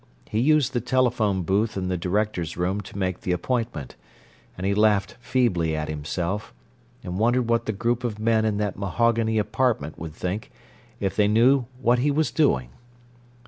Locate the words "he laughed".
4.65-5.15